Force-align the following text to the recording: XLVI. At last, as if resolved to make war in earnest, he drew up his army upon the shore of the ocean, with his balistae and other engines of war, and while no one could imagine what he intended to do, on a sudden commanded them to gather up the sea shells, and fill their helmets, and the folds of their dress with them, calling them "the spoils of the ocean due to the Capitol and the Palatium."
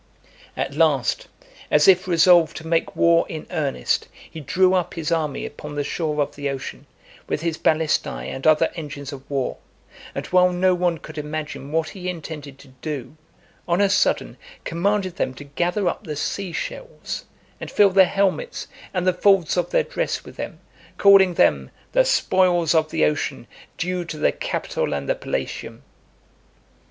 XLVI. 0.01 0.51
At 0.65 0.73
last, 0.75 1.27
as 1.69 1.87
if 1.87 2.07
resolved 2.07 2.57
to 2.57 2.65
make 2.65 2.95
war 2.95 3.23
in 3.29 3.45
earnest, 3.51 4.07
he 4.31 4.39
drew 4.39 4.73
up 4.73 4.95
his 4.95 5.11
army 5.11 5.45
upon 5.45 5.75
the 5.75 5.83
shore 5.83 6.23
of 6.23 6.33
the 6.33 6.49
ocean, 6.49 6.87
with 7.27 7.41
his 7.41 7.55
balistae 7.59 8.25
and 8.27 8.47
other 8.47 8.71
engines 8.73 9.13
of 9.13 9.29
war, 9.29 9.57
and 10.15 10.25
while 10.25 10.51
no 10.51 10.73
one 10.73 10.97
could 10.97 11.19
imagine 11.19 11.71
what 11.71 11.89
he 11.89 12.09
intended 12.09 12.57
to 12.57 12.69
do, 12.81 13.15
on 13.67 13.79
a 13.79 13.91
sudden 13.91 14.37
commanded 14.63 15.17
them 15.17 15.35
to 15.35 15.43
gather 15.43 15.87
up 15.87 16.03
the 16.03 16.15
sea 16.15 16.51
shells, 16.51 17.25
and 17.59 17.69
fill 17.69 17.91
their 17.91 18.05
helmets, 18.07 18.67
and 18.95 19.05
the 19.05 19.13
folds 19.13 19.55
of 19.55 19.69
their 19.69 19.83
dress 19.83 20.25
with 20.25 20.35
them, 20.35 20.59
calling 20.97 21.35
them 21.35 21.69
"the 21.91 22.03
spoils 22.03 22.73
of 22.73 22.89
the 22.89 23.05
ocean 23.05 23.45
due 23.77 24.03
to 24.03 24.17
the 24.17 24.31
Capitol 24.31 24.93
and 24.95 25.07
the 25.07 25.13
Palatium." 25.13 25.83